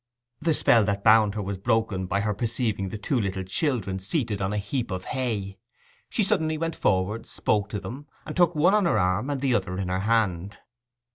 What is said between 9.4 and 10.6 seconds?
the other in her hand.